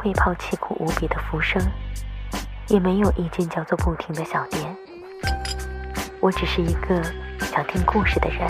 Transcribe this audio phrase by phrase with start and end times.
[0.00, 1.62] 会抛弃苦无比的浮生，
[2.68, 4.74] 也没有一间叫做不停的小店。
[6.20, 7.02] 我只是一个
[7.42, 8.48] 想听故事的人。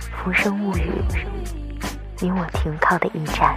[0.00, 0.90] 浮生物语，
[2.20, 3.54] 你我停靠的驿站。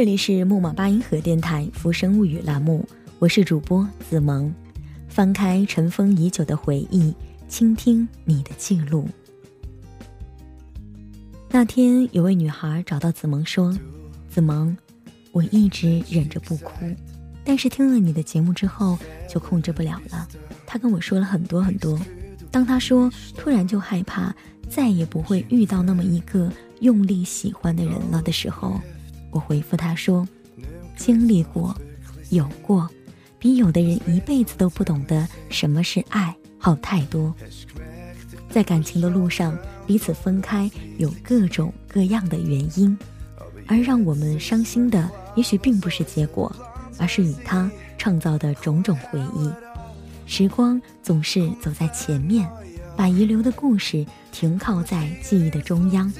[0.00, 4.50] 这里是木马八音盒电台《浮生物语》栏目，我是主播子萌。
[5.10, 7.14] 翻开尘封已久的回忆，
[7.48, 9.06] 倾听你的记录。
[11.50, 13.78] 那天，有位女孩找到子萌说
[14.30, 14.74] ：“子萌，
[15.32, 16.72] 我一直忍着不哭，
[17.44, 18.98] 但是听了你的节目之后
[19.28, 20.26] 就控制不了了。”
[20.66, 22.00] 她跟我说了很多很多。
[22.50, 24.34] 当她说突然就害怕
[24.66, 28.80] 再也不会遇到那么一个用力喜欢的人了的时候，
[29.30, 30.26] 我回复他说
[30.96, 31.76] ：“经历过，
[32.30, 32.88] 有过。”
[33.38, 37.34] 比有的人一辈子都不懂得什么是爱好太多，
[38.50, 42.98] 在感情的路上，彼此分开有各种各样的原因，
[43.66, 46.54] 而让我们伤心的，也许并不是结果，
[46.98, 49.50] 而是与他创造的种种回忆。
[50.26, 52.46] 时光总是走在前面，
[52.94, 56.12] 把遗留的故事停靠在记忆的中央，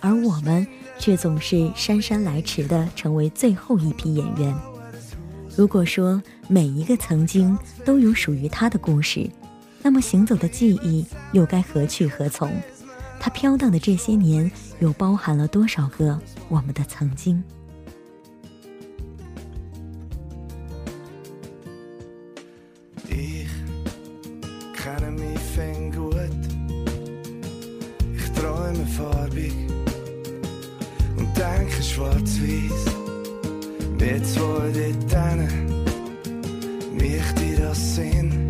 [0.00, 0.66] 而我们
[0.98, 4.54] 却总是姗姗来迟的成为最后一批演员。
[5.56, 9.28] 如果说每一个曾经都有属于他的故事，
[9.82, 12.52] 那么行走的记忆又该何去何从？
[13.18, 17.42] 他飘荡的这些年，又包含了多少个我们的曾经？
[34.06, 35.48] Dort zwei, dort hin,
[36.92, 38.46] mich dir das Sinn.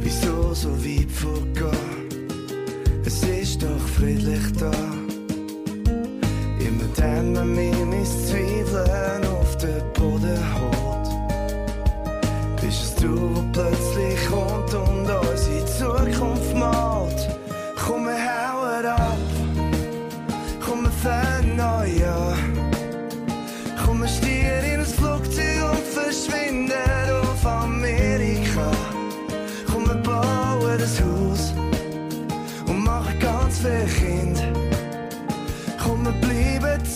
[0.00, 2.08] Wieso so weit vorgehen?
[3.04, 4.72] Es ist doch friedlich da.
[6.58, 11.08] Immer dann, wenn mir mein Zweifeln auf den Boden holt,
[12.62, 14.91] bist es du, wo plötzlich kommt und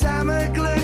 [0.06, 0.75] summer glow.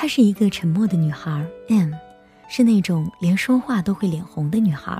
[0.00, 1.92] 她是一个沉默的女孩，M，
[2.48, 4.98] 是那种连说话都会脸红的女孩。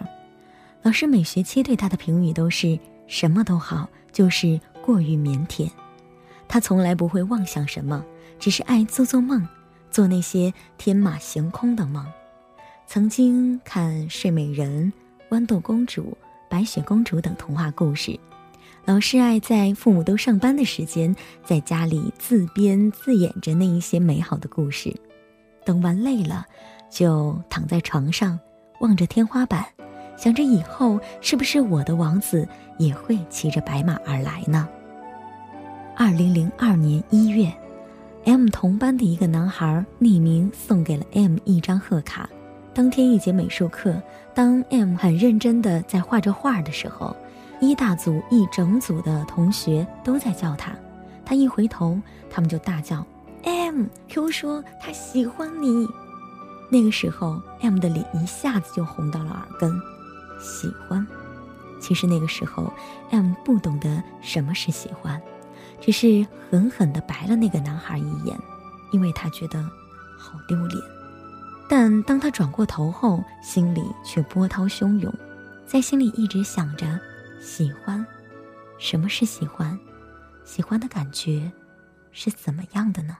[0.82, 5.70] 老师每学期对她的评语都是什么都好，就是过于腼腆。
[6.46, 8.04] 她从来不会妄想什么，
[8.38, 9.48] 只是爱做做梦，
[9.90, 12.06] 做那些天马行空的梦。
[12.86, 14.92] 曾经看《睡美人》
[15.34, 16.02] 《豌豆公主》
[16.50, 18.20] 《白雪公主》等童话故事。
[18.84, 24.94] 老是爱在父母都上班的时间，在家里自编自演着那一些美好的故事。
[25.64, 26.44] 等玩累了，
[26.90, 28.38] 就躺在床上，
[28.80, 29.64] 望着天花板，
[30.16, 32.48] 想着以后是不是我的王子
[32.78, 34.68] 也会骑着白马而来呢？
[35.96, 37.52] 二零零二年一月
[38.24, 42.28] ，M 同班的一个男孩匿名送给了 M 一张贺卡。
[42.72, 44.02] 当天一节美术课，
[44.34, 47.14] 当 M 很认真的在画着画的时候，
[47.60, 50.72] 一大组一整组的同学都在叫他。
[51.24, 53.06] 他一回头，他们就大叫
[53.44, 55.86] ：“M，Q 说他喜欢你。”
[56.72, 59.72] 那个时候，M 的脸一下子就红到了耳根。
[60.40, 61.06] 喜欢，
[61.80, 62.72] 其实那个时候
[63.10, 65.20] ，M 不懂得什么是喜欢，
[65.80, 68.36] 只是狠狠地白了那个男孩一眼，
[68.92, 69.62] 因为他觉得
[70.18, 70.82] 好丢脸。
[71.68, 75.12] 但当他转过头后，心里却波涛汹涌，
[75.66, 76.98] 在心里一直想着：
[77.40, 78.06] 喜欢，
[78.78, 79.78] 什么是喜欢？
[80.44, 81.50] 喜欢的感觉
[82.12, 83.16] 是怎么样的呢？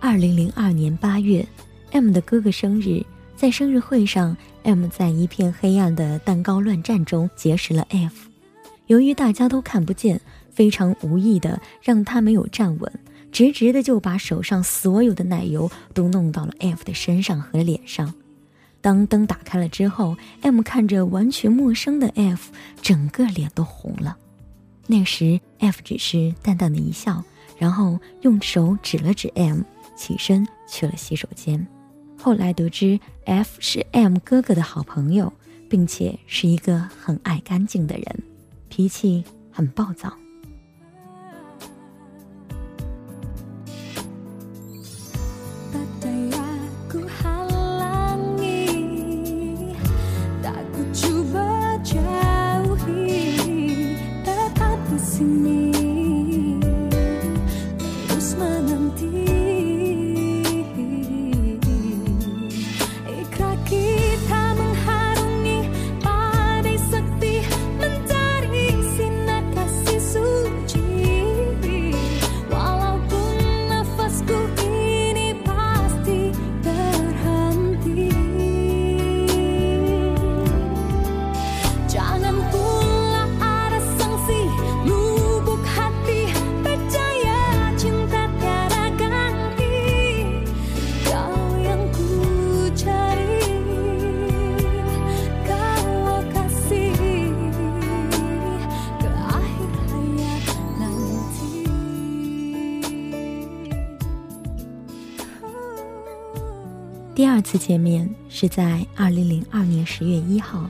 [0.00, 1.46] 二零零二年八月
[1.92, 3.00] ，M 的哥哥生日，
[3.36, 8.28] 在生日会上，M 在一片黑暗的蛋糕乱战中结识了 F。
[8.86, 10.20] 由于大家都看不见，
[10.54, 12.92] 非常无意的让他没有站稳，
[13.30, 18.14] 直直的就把手上所有的奶油都弄到了 F 的身上和脸上。
[18.80, 24.16] 当灯打开了之后，M 看着完全陌生的 F，整个脸都红了。
[24.86, 27.22] 那时 F 只是淡淡的一笑，
[27.58, 29.60] 然后用手指了指 M。
[29.96, 31.64] 起身去了洗手间，
[32.18, 35.32] 后来得知 F 是 M 哥哥的好朋友，
[35.70, 38.22] 并且是一个很爱干净的人，
[38.68, 39.22] 脾气
[39.52, 40.12] 很暴躁。
[107.44, 110.68] 次见面是在二零零二年十月一号，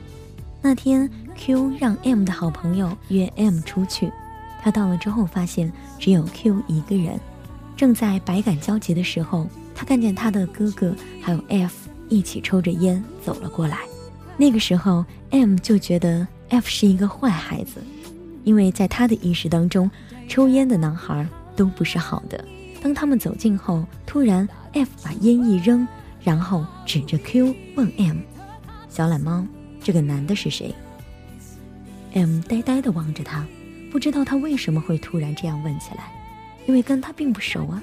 [0.61, 4.11] 那天 Q 让 M 的好朋友约 M 出去，
[4.61, 7.17] 他到了之后发现只有 Q 一个人，
[7.77, 13.79] 正在百感交集的时候，他看见他的哥哥还有 F 一起抽着烟走了过来，
[14.37, 17.81] 那个时候 M 就觉得 F 是一个坏孩子，
[18.43, 19.89] 因为在他的意识当中，
[20.27, 21.25] 抽烟的男孩
[21.55, 22.43] 都不是好的。
[22.83, 25.87] 当他们走近后，突然 F 把烟一扔。
[26.25, 28.17] 然后指着 Q 问 M：“
[28.89, 29.45] 小懒猫，
[29.79, 30.73] 这个男的是谁
[32.13, 33.45] ？”M 呆呆地望着他，
[33.91, 36.11] 不知道他为什么会突然这样问起来，
[36.65, 37.81] 因为跟他并不熟啊。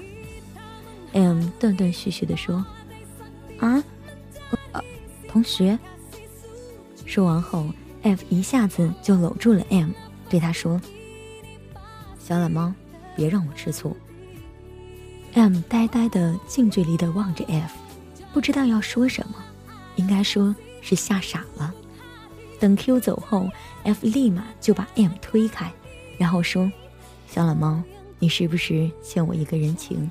[1.13, 2.65] M 断断续续地说
[3.59, 3.81] ：“啊，
[5.29, 5.79] 同学。”
[7.05, 7.69] 说完后
[8.01, 9.91] ，F 一下子就搂住了 M，
[10.27, 10.81] 对他说
[12.19, 12.73] ：“小懒猫，
[13.15, 13.95] 别让我吃醋。
[15.33, 17.73] ”M 呆呆的、近距离的望着 F。
[18.33, 19.35] 不知道要说什么，
[19.95, 21.73] 应该说是吓傻了。
[22.59, 23.47] 等 Q 走后
[23.83, 25.71] ，F 立马就把 M 推开，
[26.17, 26.71] 然后说
[27.27, 27.81] ：“小懒猫，
[28.19, 30.09] 你是不是欠我一个人情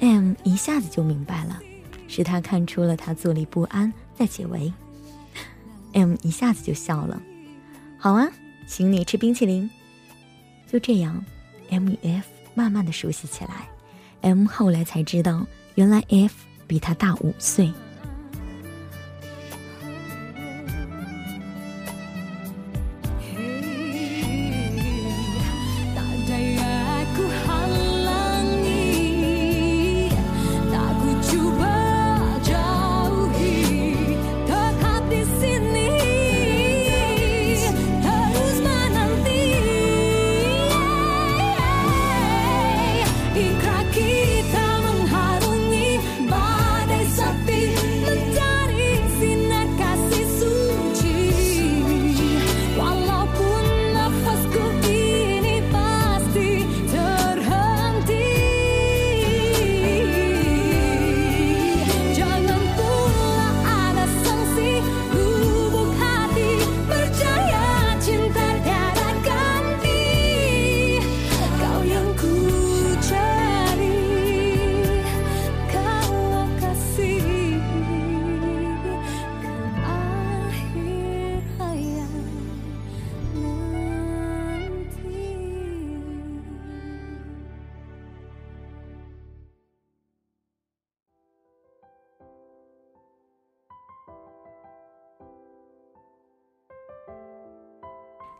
[0.00, 1.60] ？”M 一下子就明白了，
[2.08, 4.72] 是他看出了他坐立不安，在解围。
[5.92, 7.22] M 一下子就笑了
[7.96, 8.28] ：“好啊，
[8.66, 9.70] 请你吃冰淇淋。”
[10.66, 11.24] 就这样
[11.70, 13.68] ，M 与 F 慢慢的熟悉起来。
[14.22, 16.47] M 后来才知道，原来 F。
[16.68, 17.72] 比他大五岁。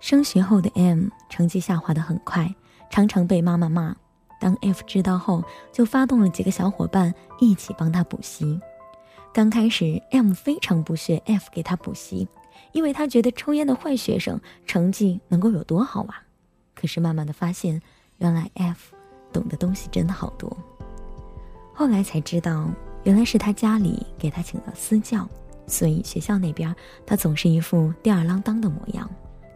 [0.08, 2.54] 升学后的 M 成绩下滑的很快，
[2.88, 3.94] 常常被妈妈骂。
[4.40, 8.58] 当 F 知道后，就发动了几个小伙伴一起帮他补习。
[9.34, 12.26] 刚开始，M 非常不屑 F 给他补习，
[12.72, 16.22] 因为他觉得抽烟的坏学生成绩能够有多好啊。
[16.74, 17.78] 可是慢慢的发现，
[18.16, 18.94] 原来 F
[19.30, 20.56] 懂的东西真的好多。
[21.74, 22.66] 后来才知道，
[23.04, 25.28] 原来是他家里给他请了私教，
[25.66, 26.74] 所以学校那边
[27.04, 29.06] 他总是一副吊儿郎当的模样，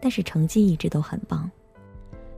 [0.03, 1.49] 但是成绩一直都很棒。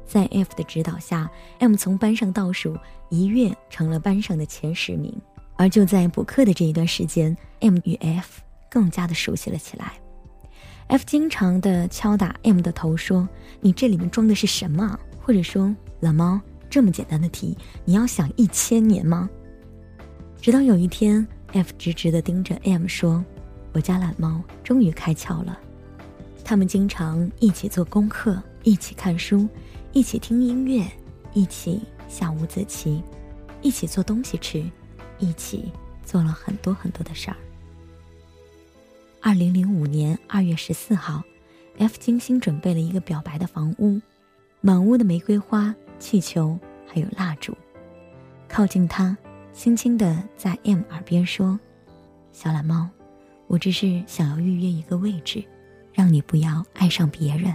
[0.05, 2.77] 在 F 的指导下，M 从班上倒数
[3.10, 5.12] 一跃成了班上的前十名。
[5.57, 9.93] 而就在补课的这一段时间，M 与 F 更加的熟悉了起来。
[10.89, 13.27] F 经常的敲打 M 的头，说
[13.62, 19.27] ：“你这里面装的是什么？”或者说：“懒猫，这么简单的题，你要想一千年吗？”
[20.39, 23.25] 直到有一天，F 直直的盯着 M 说
[23.74, 25.60] ：“我家懒猫终于开窍了。”
[26.46, 29.50] 他们经常一起做功课，一起看书。
[29.94, 30.86] 一起听音乐，
[31.34, 33.02] 一起下五子棋，
[33.62, 34.64] 一起做东西吃，
[35.20, 35.72] 一起
[36.04, 37.38] 做了很多很多的事儿。
[39.22, 41.24] 二零零五年二月十四号
[41.78, 44.02] ，F 精心准备了一个表白的房屋，
[44.60, 47.58] 满屋的玫瑰花、气球还有蜡烛。
[48.50, 49.18] 靠近他，
[49.54, 51.58] 轻轻的在 M 耳边说
[52.34, 52.90] ：“小懒猫，
[53.48, 55.42] 我只是想要预约一个位置，
[55.96, 57.52] 让你不要爱上别人。”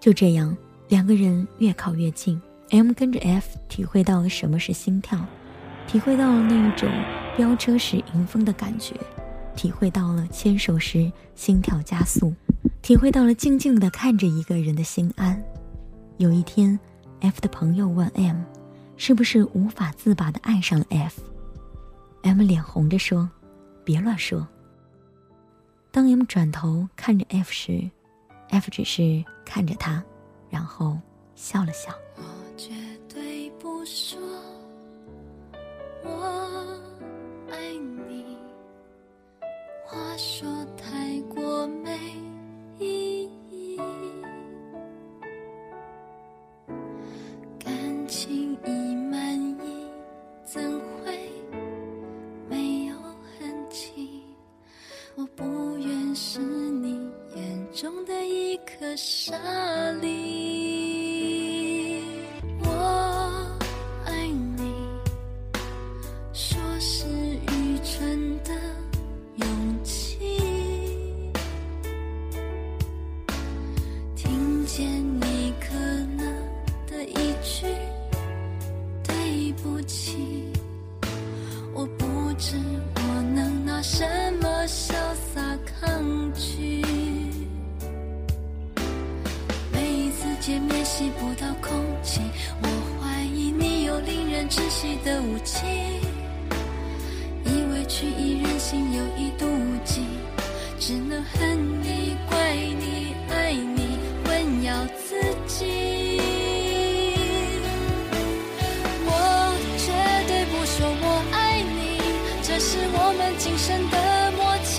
[0.00, 0.56] 就这样，
[0.88, 2.40] 两个人越靠越近。
[2.70, 5.18] M 跟着 F 体会到了什么是心跳，
[5.86, 6.88] 体会到了那一种
[7.34, 8.94] 飙车时迎风的感觉，
[9.56, 12.32] 体会到了牵手时心跳加速，
[12.82, 15.42] 体会到了静静的看着一个人的心安。
[16.18, 16.78] 有一天
[17.20, 18.42] ，F 的朋友问 M：“
[18.98, 23.30] 是不是无法自拔的爱上了 F？”M 脸红着说
[23.82, 24.46] ：“别乱说。”
[25.90, 27.90] 当 M 转头看着 F 时
[28.50, 30.02] ，F 只是看着他，
[30.50, 30.98] 然后
[31.34, 31.92] 笑了笑。
[32.16, 32.22] 我
[32.56, 32.70] 绝
[33.08, 34.20] 对不说
[36.04, 36.80] 我
[37.50, 37.72] 爱
[38.06, 38.36] 你，
[39.84, 41.98] 话说太过美
[104.86, 106.20] 自己。
[109.04, 109.10] 我
[109.78, 109.86] 绝
[110.26, 111.98] 对不说我爱你，
[112.42, 113.96] 这是我们今生的
[114.36, 114.74] 默契。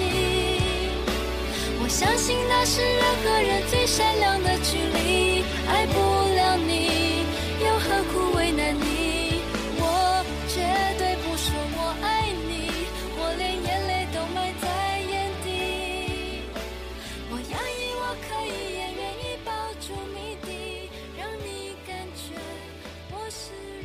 [1.82, 5.44] 我相信那是人和人最善良的距离。
[5.68, 5.98] 爱不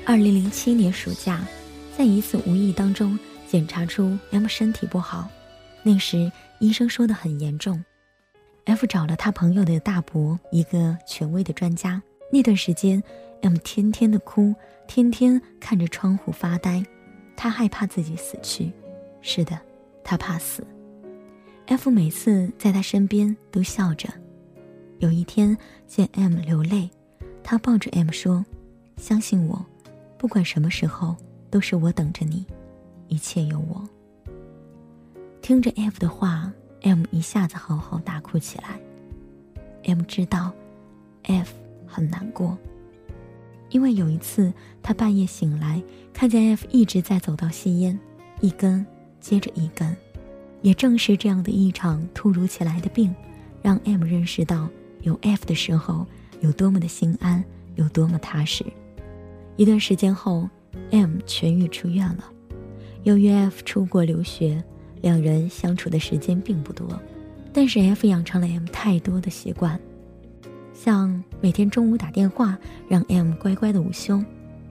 [0.07, 1.43] 二零零七年暑假，
[1.97, 3.19] 在一次无意当中
[3.49, 5.31] 检查出 M 身体不好，
[5.83, 7.83] 那时医生说的很严重。
[8.67, 12.03] F 找了他朋友的大伯，一个权威的专家。
[12.31, 13.03] 那段时间
[13.41, 14.55] ，M 天天的哭，
[14.87, 16.85] 天天看着窗户发呆。
[17.35, 18.71] 他害怕自己死去，
[19.23, 19.59] 是的，
[20.05, 20.67] 他怕死。
[21.67, 24.09] F 每次在他身边都笑着。
[24.99, 25.57] 有一天
[25.87, 26.91] 见 M 流泪，
[27.43, 28.45] 他抱着 M 说
[28.97, 29.65] ：“相信我，
[30.25, 31.15] 不管什么时候，
[31.51, 32.47] 都是我等着你，
[33.09, 33.87] 一切有我。”
[35.43, 36.51] 听着 F 的话。
[36.81, 38.79] M 一下子嚎嚎大哭起来。
[39.85, 40.51] M 知道
[41.25, 41.53] ，F
[41.87, 42.57] 很难过，
[43.69, 44.53] 因为有一次
[44.83, 47.99] 他半夜醒来，看见 F 一直在走到吸烟，
[48.41, 48.85] 一根
[49.21, 49.95] 接着一根。
[50.63, 53.15] 也正是这样的一场突如其来的病，
[53.63, 54.69] 让 M 认识到
[55.03, 56.07] 有 F 的时候
[56.41, 57.45] 有多么的心安，
[57.77, 58.65] 有多么踏实。
[59.57, 60.49] 一段时间后
[60.91, 62.31] ，M 痊愈出院了。
[63.03, 64.63] 由于 F 出国留学。
[65.03, 66.99] 两人相处的时间并不多，
[67.53, 69.79] 但是 F 养成了 M 太多的习惯，
[70.73, 72.59] 像每天中午打电话
[72.89, 74.25] 让 M 乖乖的午休，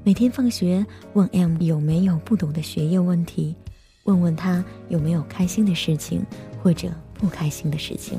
[0.04, 3.56] 每天放学问 M 有没有不懂的学业问题，
[4.06, 6.26] 问问他有没有开心的事情
[6.64, 8.18] 或者不开心的事情。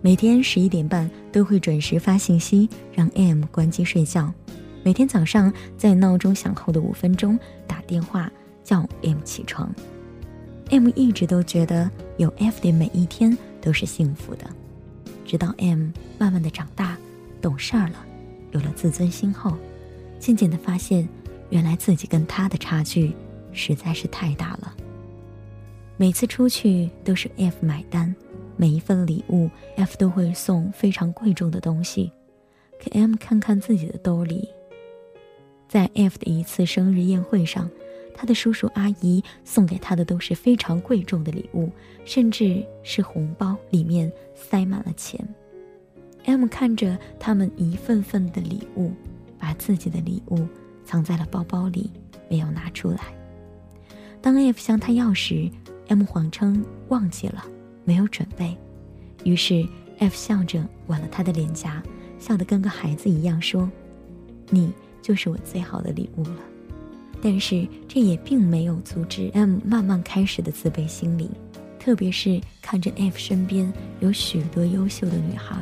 [0.00, 4.32] 每天十一点半都会准时发信息让 M 关机睡觉，
[4.84, 8.30] 每天早上在闹钟响后的五分钟打电话
[8.62, 9.74] 叫 M 起床。
[10.68, 14.44] M 一直都觉得有 F 的每一天都是幸福的，
[15.24, 15.88] 直到 M
[16.18, 16.98] 慢慢的长大，
[17.40, 18.04] 懂事儿了，
[18.52, 19.56] 有了自尊心后，
[20.18, 21.08] 渐渐的发现，
[21.48, 23.14] 原来自己跟他的差距
[23.52, 24.74] 实在是太大了。
[25.96, 28.14] 每次出去都是 F 买单，
[28.58, 32.12] 每一份礼物 F 都会送非常贵重的东西，
[32.82, 34.48] 可 M 看看自己的兜里，
[35.68, 37.70] 在 F 的一次生日宴会上。
[38.16, 41.68] 他的叔叔阿姨送给他的都是非常贵重的礼物，
[42.04, 45.20] 甚至是红包，里面塞满了钱。
[46.24, 48.92] M 看着他们一份份的礼物，
[49.36, 50.46] 把自己的礼物
[50.84, 51.90] 藏在了包包里，
[52.30, 53.00] 没有拿出来。
[54.22, 55.50] 当 F 向他要时
[55.88, 57.44] ，M 谎称忘记了，
[57.84, 58.56] 没有准备。
[59.24, 59.66] 于是
[59.98, 61.82] F 笑着吻了他的脸颊，
[62.20, 63.68] 笑得跟个孩子一样，说
[64.50, 64.72] ：“你
[65.04, 66.38] 就是我最好的礼物了。”
[67.20, 71.30] 但是这也并没有阻止 M 慢慢开始的自卑心理，
[71.78, 75.56] 特别是看着 F 身边有许多优秀的女孩，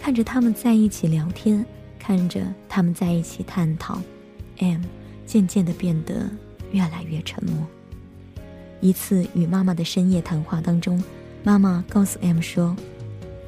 [0.00, 1.64] 看着他们在一起聊天，
[1.98, 4.00] 看着他们在一起探讨
[4.58, 4.80] ，M
[5.24, 6.28] 渐渐的变得
[6.72, 7.64] 越来越沉默。
[8.80, 11.00] 一次与妈妈的深夜谈话当中，
[11.44, 12.76] 妈妈告诉 M 说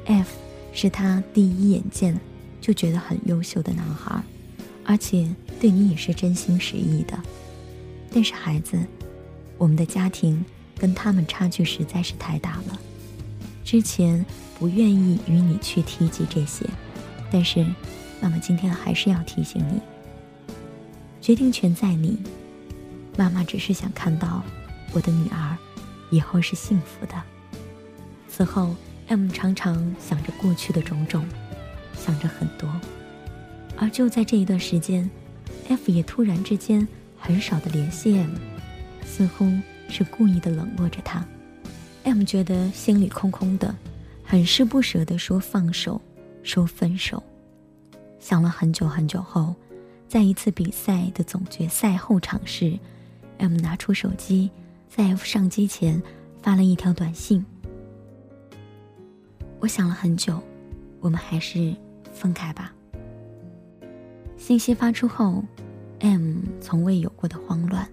[0.05, 0.37] ，F
[0.71, 2.17] 是他第一眼见
[2.61, 4.23] 就觉得很优秀的男孩，
[4.85, 5.27] 而且。
[5.57, 7.17] 对你也是真心实意的，
[8.13, 8.77] 但是孩子，
[9.57, 10.43] 我们的家庭
[10.77, 12.79] 跟他们差距实在是太大了。
[13.63, 14.23] 之前
[14.59, 16.65] 不愿意与你去提及这些，
[17.31, 17.65] 但是
[18.21, 19.79] 妈妈今天还是要提醒你，
[21.21, 22.19] 决定权在你。
[23.17, 24.43] 妈妈只是想看到
[24.91, 25.57] 我的女儿
[26.11, 27.15] 以后是幸福的。
[28.27, 28.75] 此后
[29.07, 31.25] ，M 常常想着过去的种种，
[31.97, 32.69] 想着很多，
[33.77, 35.09] 而就在这一段时间。
[35.67, 38.35] F 也突然之间很少的联系 M，
[39.03, 39.51] 似乎
[39.89, 41.25] 是故意的冷落着他。
[42.03, 43.75] M 觉得心里空空的，
[44.23, 45.99] 很是不舍得说放手，
[46.43, 47.23] 说分手。
[48.19, 49.55] 想了很久很久后，
[50.07, 52.77] 在一次比赛的总决赛后场时
[53.39, 54.51] ，M 拿出手机，
[54.87, 55.99] 在 F 上机前
[56.43, 57.43] 发了一条短信
[59.59, 60.39] ：“我想了很久，
[60.99, 61.75] 我们还是
[62.13, 62.71] 分开吧。”
[64.45, 65.43] 信息发出后
[66.01, 67.89] ，M 从未有过的慌乱，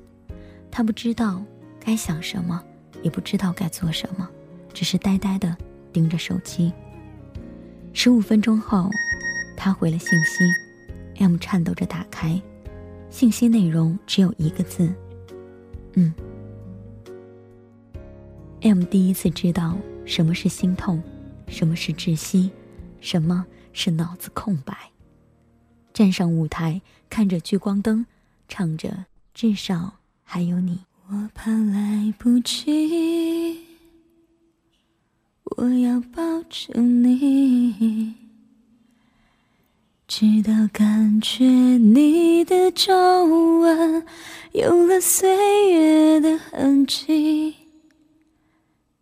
[0.70, 1.42] 他不知道
[1.80, 2.62] 该想什么，
[3.02, 4.28] 也不知道该做什么，
[4.74, 5.56] 只是呆呆的
[5.94, 6.70] 盯着手机。
[7.94, 8.90] 十五分钟后，
[9.56, 10.44] 他回了信息
[11.20, 12.38] ，M 颤抖着打开，
[13.08, 14.92] 信息内容只有一个字
[15.96, 16.12] ：“嗯。
[18.60, 21.02] ”M 第一次知道什么是心痛，
[21.48, 22.50] 什么是窒息，
[23.00, 24.91] 什么是脑子空白。
[25.92, 28.06] 站上舞台，看着聚光灯，
[28.48, 30.80] 唱着“至少还有你”。
[31.08, 33.58] 我怕来不及，
[35.44, 38.14] 我要抱着你，
[40.08, 44.06] 直到感觉你的皱纹
[44.52, 47.54] 有了岁月的痕迹，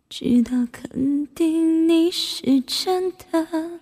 [0.09, 3.79] 直到肯定你是真的。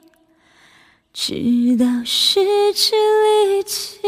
[1.11, 3.99] 直到失去力气，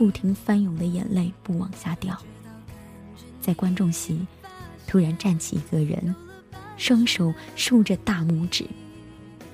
[0.00, 2.16] 不停翻涌的眼泪不往下掉。
[3.38, 4.26] 在观众席，
[4.86, 6.16] 突然站起一个人，
[6.78, 8.66] 双手竖着大拇指，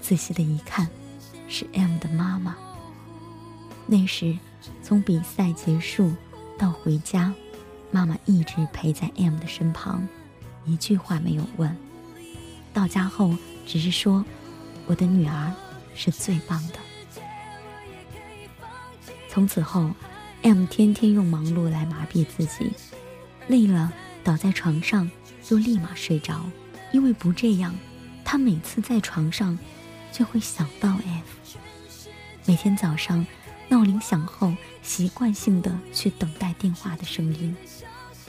[0.01, 0.89] 仔细的一看，
[1.49, 2.57] 是 M 的妈妈。
[3.87, 4.39] 那时，
[4.85, 6.15] 从比赛结束
[6.57, 7.35] 到回家，
[7.91, 10.07] 妈妈一直陪在 M 的身旁，
[10.65, 11.77] 一句话没有问。
[12.73, 13.35] 到家后，
[13.67, 14.25] 只是说。
[14.89, 15.53] 我的女儿
[15.97, 16.75] 是最棒的。
[19.29, 19.91] 从此后
[20.47, 22.71] ，M 天天用忙碌来麻痹自己，
[23.49, 25.11] 累了倒在床上
[25.43, 26.47] 就立马睡着，
[26.93, 27.75] 因为不这样，
[28.25, 29.59] 他每次在床上
[30.13, 31.59] 就会想到 F。
[32.45, 33.27] 每天早上
[33.69, 34.55] 闹铃响后，
[34.85, 37.53] 习惯性的去等待电话的声音；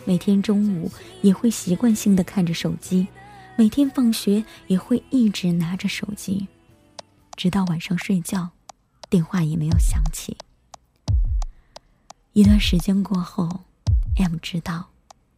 [0.03, 3.07] 每天中午也会习惯性的看着手机。
[3.55, 6.47] 每天放学也会一直拿着手机，
[7.35, 8.49] 直到晚上睡觉，
[9.07, 10.35] 电话也没有响起。
[12.37, 13.49] 一段时间过后
[14.17, 14.87] ，M 知道，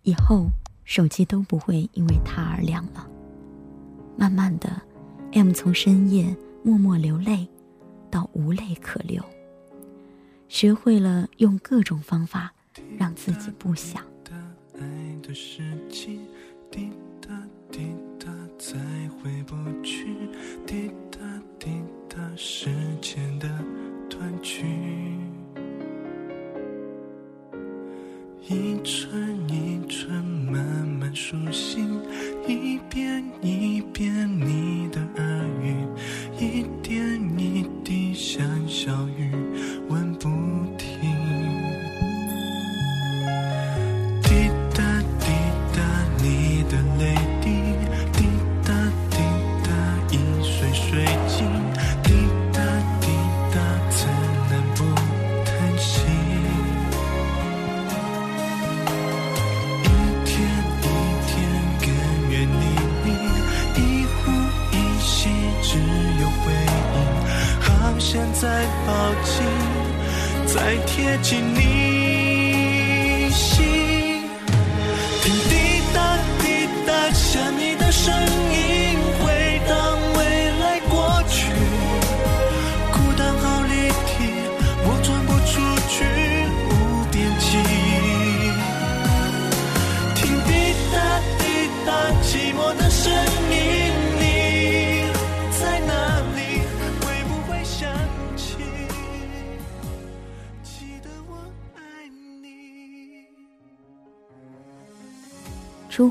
[0.04, 0.50] 以后
[0.84, 3.08] 手机都不会因为他而亮了。
[4.18, 4.70] 慢慢的
[5.32, 7.48] ，M 从深夜默默流泪，
[8.12, 9.24] 到无泪可流，
[10.50, 12.52] 学会了用各种方法
[12.98, 14.04] 让自己不想。
[22.36, 22.70] 时
[23.02, 23.48] 间的
[24.10, 24.66] 断句，
[28.52, 32.02] 一寸一寸慢慢苏醒，
[32.48, 35.76] 一遍一遍你的耳语，
[36.40, 39.32] 一点一滴像小雨，
[39.88, 40.28] 问不
[40.80, 40.89] 停。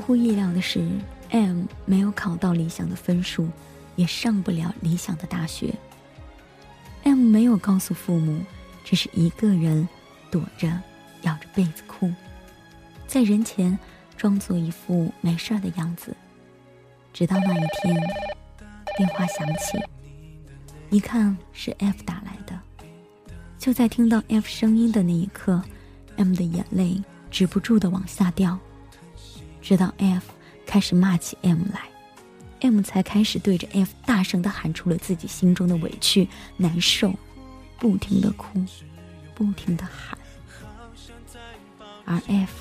[0.09, 0.83] 乎意料的是
[1.29, 3.47] ，M 没有考到理想的分数，
[3.95, 5.71] 也上不了理想的大学。
[7.03, 8.41] M 没有告诉父母，
[8.83, 9.87] 只是一个人
[10.31, 10.67] 躲着，
[11.21, 12.11] 咬着被子哭，
[13.05, 13.77] 在人前
[14.17, 16.17] 装作一副没事的样子。
[17.13, 17.95] 直到那一天，
[18.97, 19.77] 电话响起，
[20.89, 22.59] 一看是 F 打来的。
[23.59, 25.61] 就在听到 F 声音的那一刻
[26.15, 28.57] ，M 的眼泪止不住的往下掉。
[29.61, 30.31] 直到 F
[30.65, 31.81] 开始骂起 M 来
[32.61, 37.13] ，M 才开始对着 F 大声的喊出了自己心中的委屈、难受，
[37.77, 38.63] 不停的哭，
[39.35, 40.17] 不停的喊，
[42.05, 42.53] 而 F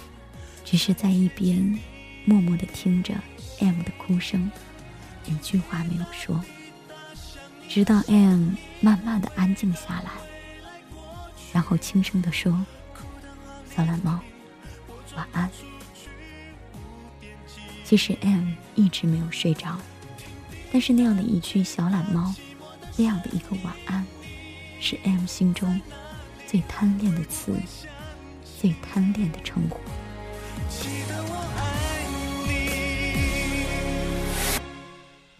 [0.64, 1.78] 只是在一边
[2.24, 3.14] 默默的听着
[3.60, 4.50] M 的哭声，
[5.26, 6.42] 一句话没有说。
[7.68, 10.10] 直到 M 慢慢的安静下来，
[11.52, 12.64] 然后轻声的说
[13.74, 14.18] ：“小懒猫，
[17.88, 19.74] 其实 M 一直没有睡着，
[20.70, 22.34] 但是那样的一句“小懒猫”，
[22.98, 24.04] 那样的一个晚安，
[24.78, 25.80] 是 M 心中
[26.46, 27.50] 最贪恋的词，
[28.60, 29.80] 最贪恋的称呼。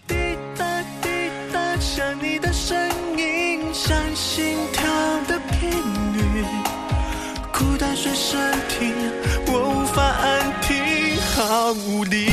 [0.07, 0.17] 滴
[0.57, 2.75] 答滴答，想你的声
[3.19, 5.69] 音，像心跳的频
[6.17, 6.47] 率，
[7.53, 8.95] 孤单随身听，
[9.49, 10.38] 我无法安
[11.51, 12.27] 无力。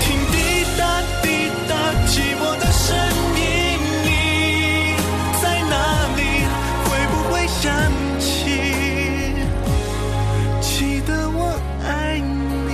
[0.00, 0.36] 听滴
[0.76, 1.74] 答滴答，
[2.06, 2.86] 寂寞的声
[3.36, 3.40] 音
[4.04, 4.06] 你，
[5.40, 5.74] 在哪
[6.16, 6.20] 里
[6.84, 7.72] 会不会想
[8.20, 8.28] 起？
[10.60, 12.70] 记得我爱你。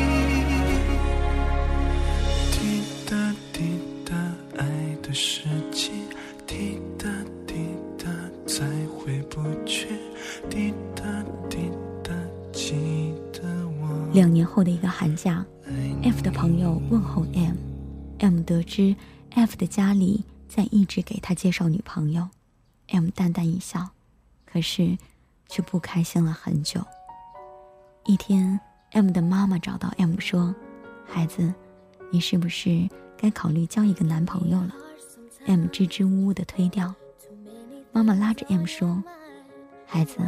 [2.50, 3.12] 滴答
[3.52, 4.12] 滴答，
[4.58, 4.62] 爱
[5.02, 5.92] 的时机。
[6.46, 7.08] 滴答
[7.46, 7.54] 滴
[7.96, 8.04] 答，
[8.46, 8.64] 再
[8.98, 9.86] 回不去。
[10.50, 11.02] 滴答
[11.48, 11.70] 滴
[12.02, 12.10] 答，
[12.52, 13.03] 寂。
[14.14, 15.44] 两年后的一个寒假
[16.04, 18.94] ，F 的朋友问候 M，M 得知
[19.30, 22.28] F 的家里在一直给他介绍女朋友
[22.90, 23.88] ，M 淡淡一笑，
[24.46, 24.96] 可是
[25.48, 26.80] 却不开心了很久。
[28.04, 28.60] 一天
[28.92, 30.54] ，M 的妈妈找到 M 说
[31.04, 31.52] ：“孩子，
[32.12, 34.72] 你是不是该考虑交一个男朋友了
[35.46, 36.94] ？”M 支支吾吾的推掉。
[37.90, 39.02] 妈妈拉着 M 说
[39.84, 40.18] ：“孩子，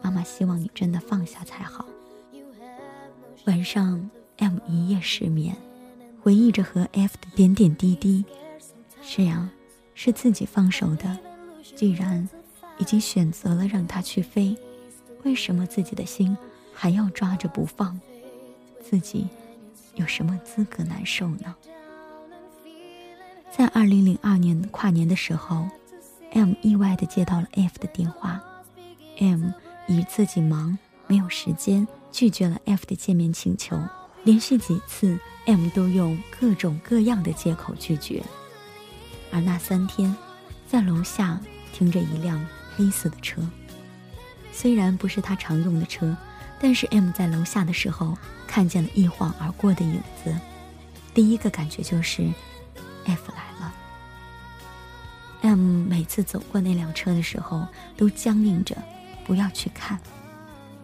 [0.00, 1.84] 妈妈希望你真的放下才好。”
[3.46, 5.56] 晚上，M 一夜失眠。
[6.22, 8.22] 回忆着和 F 的点点滴滴，
[9.02, 9.50] 是呀，
[9.94, 11.18] 是自己放手的。
[11.74, 12.28] 既然
[12.76, 14.54] 已经选择了让他去飞，
[15.24, 16.36] 为什么自己的心
[16.74, 17.98] 还要抓着不放？
[18.82, 19.26] 自己
[19.94, 21.54] 有什么资格难受呢？
[23.50, 25.66] 在二零零二年跨年的时候
[26.32, 28.42] ，M 意外的接到了 F 的电话
[29.18, 29.50] ，M
[29.86, 30.76] 以自己忙
[31.06, 33.80] 没有时间，拒绝了 F 的见面请求，
[34.24, 35.18] 连续几次。
[35.46, 38.22] M 都用各种各样的借口拒绝，
[39.32, 40.14] 而那三天，
[40.68, 41.40] 在楼下
[41.72, 42.46] 停着一辆
[42.76, 43.42] 黑色的车。
[44.52, 46.14] 虽然不是他常用的车，
[46.60, 50.32] 但是 M 在楼下的时候看见了一晃而过的影子，
[51.14, 52.22] 第一个感觉就是
[53.06, 53.74] F 来了。
[55.40, 58.76] M 每次走过那辆车的时候都僵硬着，
[59.24, 59.98] 不要去看，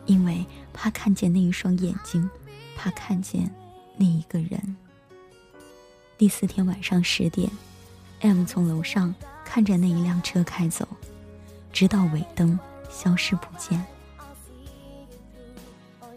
[0.06, 2.28] 因为怕看见那一双眼睛，
[2.76, 3.50] 怕看见。
[3.98, 4.76] 另一个人。
[6.18, 7.50] 第四天晚上十点
[8.20, 9.14] ，M 从楼上
[9.44, 10.86] 看着那一辆车开走，
[11.72, 12.58] 直到尾灯
[12.90, 13.82] 消失不见。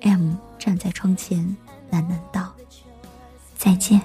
[0.01, 1.55] M 站在窗前，
[1.89, 2.53] 喃喃道
[3.57, 4.01] ：“再见，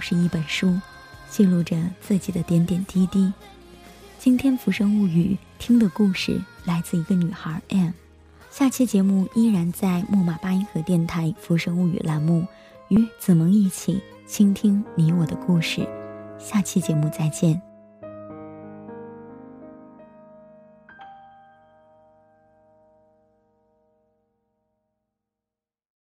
[0.00, 0.80] 是一本书，
[1.30, 3.32] 记录着自己的点点滴滴。
[4.18, 7.90] 今天《浮生物语》听的故事来自一个女孩 M。
[8.50, 12.46] 下期节目依然在木马八音盒电台《浮生物语》栏目，
[12.88, 15.86] 与子萌一起倾听你我的故事。
[16.38, 17.67] 下期节目再见。